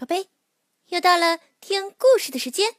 [0.00, 0.30] 宝贝，
[0.86, 2.76] 又到了听故事的时间，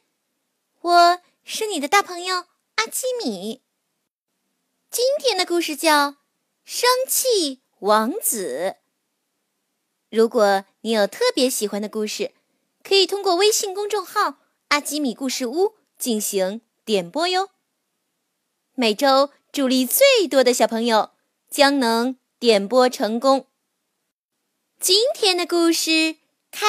[0.80, 3.62] 我是你的大朋友阿基米。
[4.90, 6.10] 今天的故事叫
[6.64, 8.74] 《生气王子》。
[10.10, 12.32] 如果你有特别喜欢的故事，
[12.82, 14.38] 可以通过微信公众号
[14.70, 17.50] “阿基米故事屋”进行点播哟。
[18.74, 21.12] 每周助力最多的小朋友
[21.48, 23.46] 将能点播成功。
[24.80, 26.16] 今天的故事
[26.50, 26.66] 开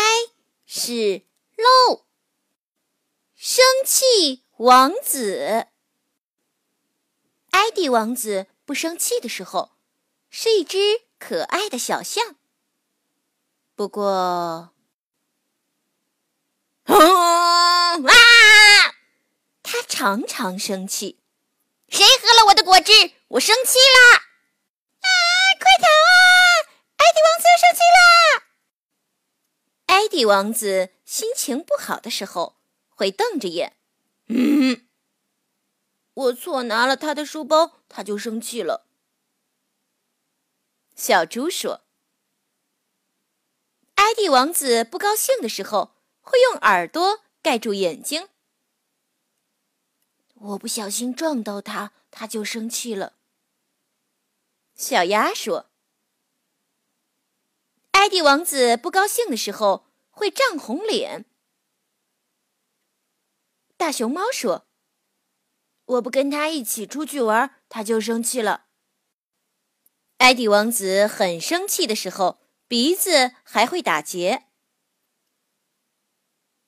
[0.76, 1.22] 是
[1.56, 2.08] 喽！
[3.36, 5.68] 生气王子，
[7.52, 9.74] 艾迪王子不生气的时候，
[10.32, 12.38] 是一只可爱的小象。
[13.76, 14.74] 不过，
[16.86, 18.00] 啊！
[19.62, 21.20] 他常常生气。
[21.88, 23.12] 谁喝了我的果汁？
[23.28, 24.16] 我生气啦！
[24.16, 25.08] 啊！
[25.60, 26.18] 快逃啊！
[26.98, 28.43] 艾迪王子又生气啦！
[29.94, 32.58] 艾迪王子心情不好的时候
[32.90, 33.78] 会瞪着眼。
[34.26, 34.88] 嗯，
[36.16, 38.88] 我错拿了他的书包，他就生气了。
[40.96, 41.82] 小猪说。
[43.94, 48.30] 艾迪王子不高兴的时候，会用耳朵盖住眼睛。
[50.34, 53.14] 我不小心撞到他，他就生气了。
[54.74, 55.70] 小鸭说
[58.04, 61.24] ：“艾迪王子不高兴的时候会涨红脸。”
[63.78, 64.68] 大熊猫说
[65.86, 68.66] ：“我不跟他一起出去玩，他就生气了。”
[70.20, 72.42] 艾迪王子很生气的时候。
[72.66, 74.48] 鼻子还会打结。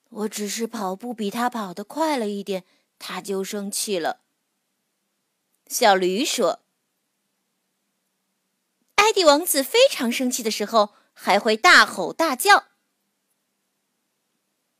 [0.10, 2.64] 我只是跑步比他跑得快了一点，
[3.00, 4.22] 他就生气了。
[5.66, 6.64] 小驴说
[8.96, 12.66] ：“艾迪王子非常生气的时候，还会大吼大叫。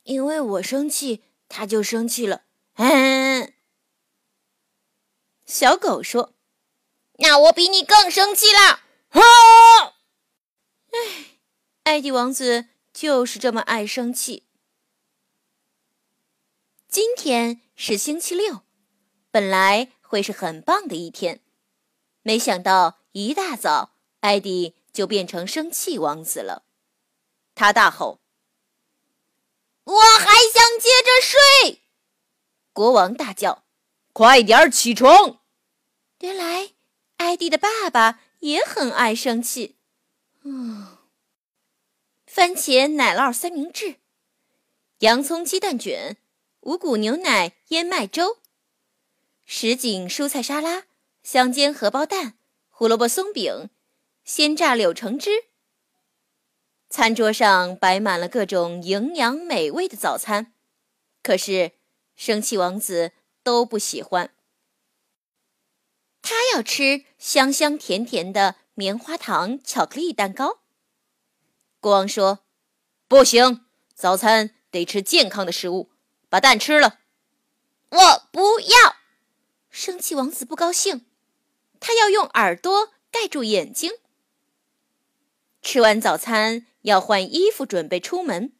[0.04, 2.44] 因为我生气，他就生气了。”
[2.78, 3.52] 嗯。
[5.44, 6.34] 小狗说
[7.18, 9.20] ：“那我比你更生气了。”啊！
[11.84, 14.46] 艾迪王子就是这么爱生气。
[16.88, 18.62] 今天是星期六，
[19.30, 21.40] 本来会是很棒的一天，
[22.22, 26.64] 没想到一大早，艾迪就变成生气王子了。
[27.54, 28.18] 他大吼
[29.84, 31.82] ：“我还想接着睡！”
[32.72, 33.64] 国王大叫
[34.14, 35.40] ：“快点起床！”
[36.20, 36.70] 原来，
[37.18, 39.76] 艾迪的爸爸也很爱生气。
[40.44, 40.96] 嗯，
[42.26, 43.96] 番茄奶酪三明治，
[45.00, 46.16] 洋葱鸡蛋卷，
[46.60, 48.38] 五谷牛奶燕麦粥，
[49.44, 50.84] 什锦蔬菜沙拉，
[51.22, 52.38] 香煎荷包蛋，
[52.70, 53.68] 胡萝卜松饼，
[54.26, 55.44] 鲜榨柳橙汁。
[56.90, 60.52] 餐桌上摆满了各种营养美味的早餐，
[61.22, 61.72] 可是
[62.16, 64.34] 生气王子都不喜欢。
[66.20, 68.56] 他要吃香香甜甜的。
[68.78, 70.58] 棉花糖巧克力蛋糕。
[71.80, 72.40] 国王说
[73.08, 73.64] ：“不行，
[73.94, 75.90] 早餐得吃健康的食物，
[76.28, 76.98] 把蛋吃了。”
[77.88, 78.96] 我不要！
[79.70, 81.06] 生气王子不高兴，
[81.80, 83.92] 他要用耳朵盖住眼睛。
[85.66, 88.52] 吃完早餐要换衣服，准备出门。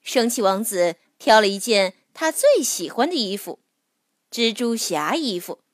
[0.00, 3.58] 生气王子挑了一件他最喜欢的衣服——
[4.30, 5.64] 蜘蛛侠衣服。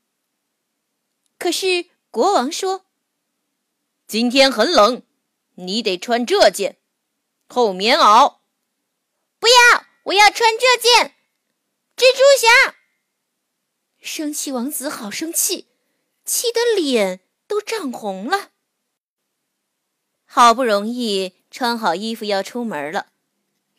[1.38, 2.86] 可是国王说。
[4.08, 5.02] 今天很冷，
[5.56, 6.78] 你得穿这件
[7.46, 8.38] 厚棉袄。
[9.38, 11.16] 不要，我要穿这件
[11.94, 12.76] 蜘蛛侠。
[14.00, 15.68] 生气王子好生气，
[16.24, 18.52] 气得脸都涨红了。
[20.36, 23.06] 好不容易穿好衣服要出门了，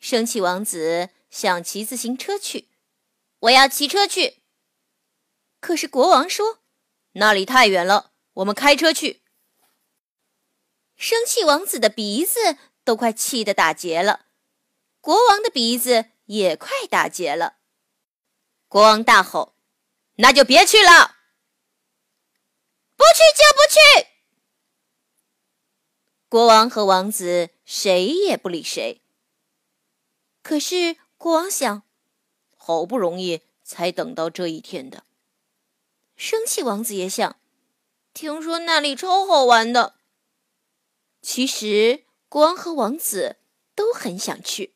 [0.00, 2.66] 生气王子想骑自行车去。
[3.38, 4.38] 我要骑车去。
[5.60, 6.58] 可是国王说
[7.14, 9.22] ：“那里太远了，我们开车去。”
[10.98, 14.26] 生气王子的鼻子都快气得打结了，
[15.00, 17.58] 国王的鼻子也快打结了。
[18.66, 19.54] 国王大吼
[20.18, 21.18] ：“那就别去了！
[22.96, 24.08] 不去就不去！”
[26.28, 29.00] 国王和王子谁也不理谁。
[30.42, 31.82] 可是国王想，
[32.56, 35.04] 好不容易才等到这一天的。
[36.16, 37.38] 生气王子也想，
[38.12, 39.94] 听说那里超好玩的。
[41.22, 43.36] 其实，国王和王子
[43.74, 44.74] 都很想去。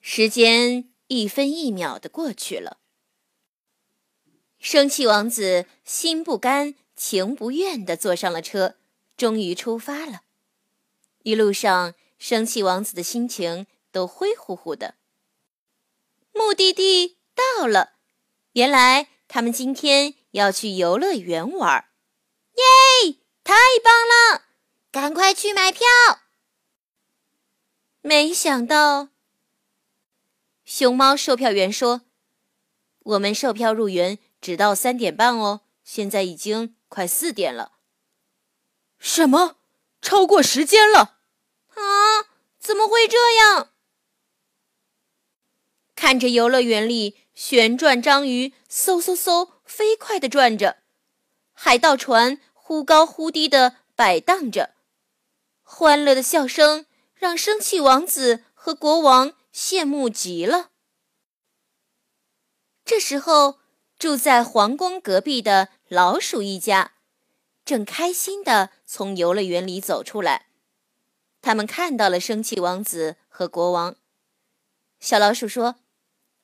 [0.00, 2.78] 时间一分一秒的过去了，
[4.58, 8.76] 生气王子心不甘情不愿的坐上了车，
[9.22, 10.22] 终于出发了。
[11.22, 14.96] 一路上，生气王子的心情都灰乎乎的。
[16.32, 17.92] 目的地到了，
[18.54, 21.84] 原来他们今天要去游乐园玩。
[22.56, 23.54] 耶，太
[23.84, 23.94] 棒
[24.34, 24.42] 了！
[24.90, 25.86] 赶快去买票。
[28.00, 29.10] 没想到，
[30.64, 32.02] 熊猫售票员说
[32.98, 37.74] ：“我们售票入园只到三点半哦，现在已经快四点了。”
[39.04, 39.56] 什么？
[40.00, 41.18] 超过时间了？
[41.74, 41.82] 啊！
[42.60, 43.72] 怎么会这样？
[45.96, 50.78] 看着游乐园里旋转章鱼嗖嗖嗖飞快地转着，
[51.52, 54.76] 海盗船忽高忽低地摆荡着，
[55.62, 60.70] 欢乐的笑声让生气王子和国王羡慕极了。
[62.84, 63.58] 这时候，
[63.98, 66.91] 住在皇宫隔壁的老鼠一家。
[67.64, 70.46] 正开心地从游乐园里走出来，
[71.40, 73.96] 他们看到了生气王子和国王。
[74.98, 75.76] 小老鼠说：“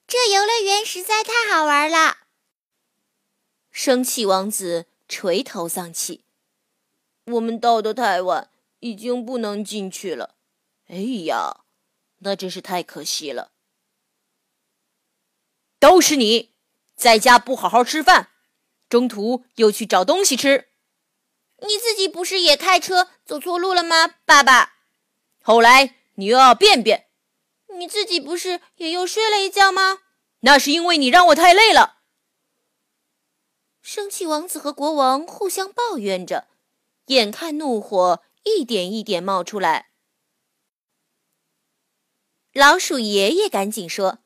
[0.06, 2.18] 这游乐园实在太好玩了。”
[3.70, 6.24] 生气王子垂头丧气
[7.26, 8.50] ：“我们到的太晚，
[8.80, 10.36] 已经不能进去了。
[10.86, 11.64] 哎呀，
[12.18, 13.52] 那真是太可惜了。
[15.78, 16.50] 都是你，
[16.96, 18.30] 在家不好好吃饭，
[18.88, 20.67] 中途又去找东西吃。”
[21.60, 24.74] 你自己不是也开车走错路了吗，爸爸？
[25.42, 27.08] 后来你又要便便，
[27.76, 30.00] 你自己不是也又睡了一觉吗？
[30.40, 31.98] 那是因为你让我太累了。
[33.82, 36.46] 生气王子和国王互相抱怨着，
[37.06, 39.90] 眼看怒火一点一点冒出来。
[42.52, 44.18] 老鼠爷爷赶紧说：“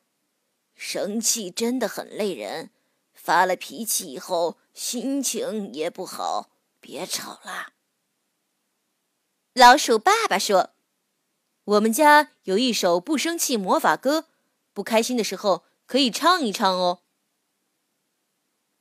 [0.75, 2.71] 生气真的很累人，
[3.13, 6.51] 发了脾气以后心情也不好。”
[6.83, 7.71] 别吵啦！
[9.53, 10.71] 老鼠爸爸说
[11.63, 14.25] ：“我们家有一首不生气魔法歌，
[14.73, 17.03] 不开心的时候可以唱一唱哦。”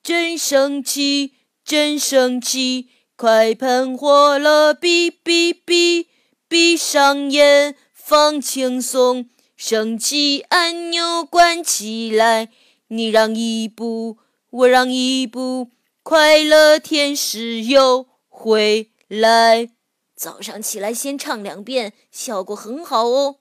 [0.02, 4.74] 真生气，真生气，快喷火了！
[4.74, 6.08] 哔哔哔，
[6.48, 12.50] 闭上眼，放轻松，生气按钮关起来，
[12.88, 14.18] 你让一步，
[14.50, 15.70] 我让一步。
[16.02, 19.70] 快乐天使又回来，
[20.16, 23.38] 早上起来先唱两遍，效果很好哦。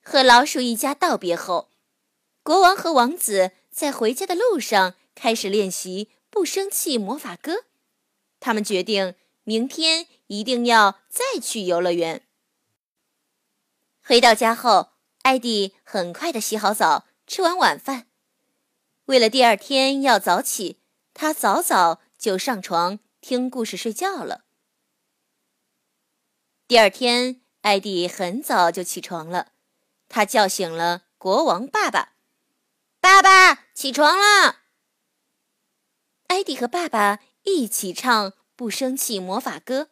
[0.00, 1.70] 和老鼠一家道别后，
[2.44, 7.64] 国王和王子在回家的路上开始练习不生气魔法歌。
[8.38, 12.24] 他们决定明天一定要再去游乐园。
[14.04, 14.90] 回到家后，
[15.22, 18.06] 艾迪很快的洗好澡，吃完晚饭。
[19.10, 20.78] 为了第二天要早起，
[21.14, 24.44] 他早早就上床听故事睡觉了。
[26.68, 29.48] 第二天，艾迪很早就起床了，
[30.08, 32.12] 他叫醒了国王爸爸
[33.02, 34.60] ：“爸爸，起床了！”
[36.30, 39.82] 艾迪和爸爸一起唱《不生气魔法歌》：“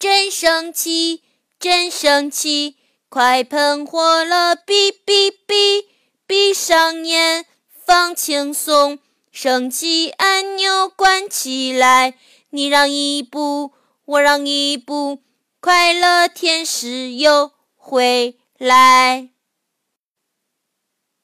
[0.00, 1.22] 真生气，
[1.58, 2.78] 真生气，
[3.10, 4.56] 快喷火了！
[4.56, 5.84] 哔哔哔，
[6.26, 7.44] 闭上眼。”
[7.90, 9.00] 放轻松，
[9.32, 12.16] 生气按钮关起来。
[12.50, 15.24] 你让一步，我让一步，
[15.58, 19.30] 快乐天使又回来。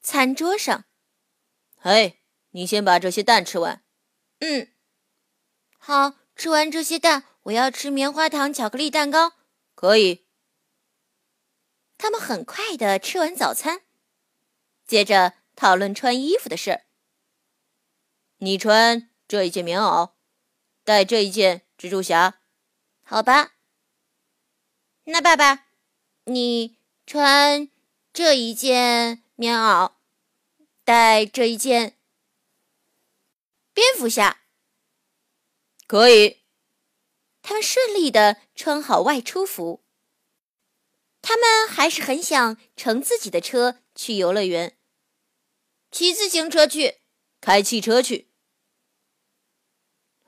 [0.01, 0.83] 餐桌上，
[1.77, 2.19] 嘿，
[2.49, 3.81] 你先把这些蛋吃完。
[4.39, 4.67] 嗯，
[5.77, 9.31] 好，吃完这些蛋，我要吃棉花糖巧克力蛋糕。
[9.73, 10.27] 可以。
[11.97, 13.83] 他们很快的吃完早餐，
[14.85, 15.35] 接着。
[15.57, 16.85] 讨论穿衣服的事儿。
[18.37, 20.11] 你穿这一件棉袄，
[20.83, 22.39] 带这一件蜘蛛侠，
[23.03, 23.55] 好吧？
[25.05, 25.65] 那爸爸，
[26.25, 27.69] 你穿
[28.13, 29.93] 这一件棉袄，
[30.83, 31.97] 带这一件
[33.73, 34.41] 蝙蝠侠，
[35.87, 36.43] 可以。
[37.41, 39.83] 他们顺利的穿好外出服。
[41.23, 44.76] 他们还是很想乘自己的车去游乐园。
[45.97, 46.99] 骑自行车去，
[47.41, 48.29] 开汽车去，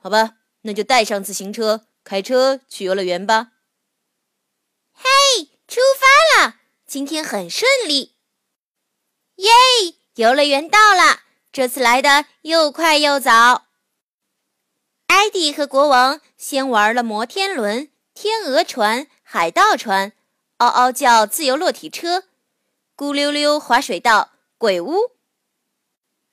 [0.02, 3.52] 好吧，那就带上自行车，开车去游乐园吧。
[4.90, 5.08] 嘿，
[5.68, 6.56] 出发了！
[6.88, 8.16] 今天很顺利，
[9.36, 9.48] 耶！
[10.16, 11.20] 游乐园到了，
[11.52, 13.68] 这次来的又快又早。
[15.06, 20.14] 艾迪和国王先玩了摩天轮、天鹅船、海盗船、
[20.56, 22.24] 嗷嗷叫自由落体车、
[22.96, 25.19] 咕溜溜滑水道、鬼屋。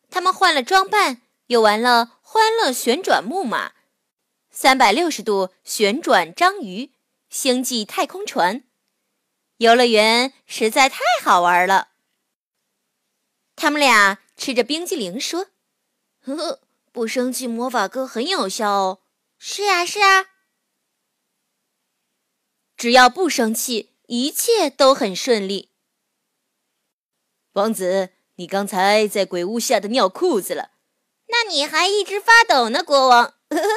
[0.09, 3.73] 他们换了装扮，又玩了欢乐旋转木马、
[4.49, 6.91] 三百六十度旋转章鱼、
[7.29, 8.63] 星际太空船。
[9.57, 11.89] 游乐园实在太好玩了。
[13.55, 15.47] 他们俩吃着冰激凌说
[16.21, 16.61] ：“呵呵，
[16.91, 19.01] 不生气魔法歌很有效哦。
[19.39, 20.27] ”“是啊，是啊，
[22.75, 25.71] 只要不生气，一切都很顺利。”
[27.53, 30.71] 王子，你刚才在鬼屋吓得尿裤子了，
[31.27, 33.33] 那你还一直发抖呢，国王。
[33.49, 33.67] 呵呵。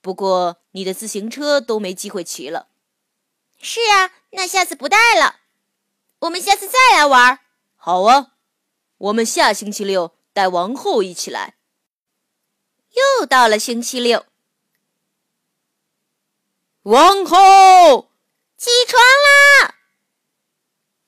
[0.00, 2.68] 不过你的自行车都没机会骑了。
[3.58, 5.40] 是啊，那下次不带了。
[6.20, 7.40] 我们下次再来玩。
[7.76, 8.32] 好啊，
[8.98, 11.56] 我们下星期六带王后一起来。
[13.20, 14.26] 又到了星期六，
[16.82, 18.12] 王后
[18.56, 19.74] 起床啦！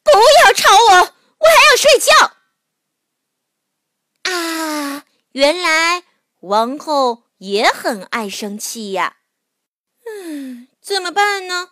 [0.02, 2.32] 不要吵我，我还要睡觉。
[4.30, 6.04] 啊，原来
[6.40, 9.18] 王后也很爱生气呀。
[10.06, 11.70] 嗯，怎么办呢？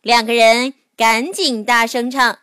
[0.00, 2.40] 两个人赶紧大声唱：“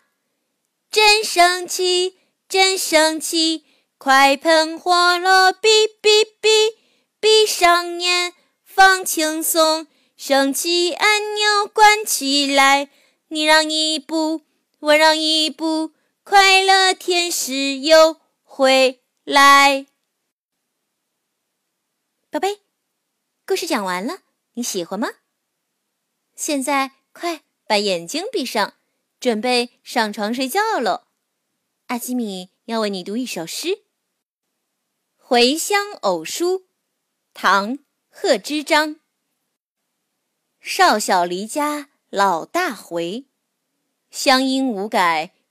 [0.89, 3.65] 真生气，真生气，
[3.97, 5.53] 快喷火了！
[5.53, 6.75] 哔哔哔，
[7.19, 8.33] 闭上眼，
[8.63, 12.89] 放轻松，生气按钮关起来。
[13.27, 14.45] 你让一步，
[14.79, 15.91] 我让一步，
[16.29, 19.88] 快乐天使又回来。”
[22.29, 22.59] 宝贝，
[23.48, 24.19] 故事讲完了，
[24.53, 25.09] 你喜欢吗？
[26.36, 27.41] 现在快！
[27.65, 28.75] 把眼睛闭上，
[29.19, 31.07] 准备上床睡觉喽。
[31.88, 33.67] 阿基米要为你读一首诗，
[35.17, 36.59] 《回乡偶书》，
[37.33, 37.75] 唐·
[38.07, 39.00] 贺知章。
[40.62, 43.25] 少小离家老大回，
[44.12, 45.33] 乡音无改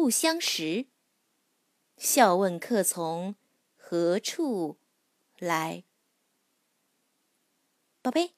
[0.00, 0.86] 不相识，
[1.98, 3.34] 笑问客从
[3.76, 4.78] 何处
[5.38, 5.84] 来。
[8.00, 8.32] 宝贝，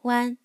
[0.00, 0.41] 晚安。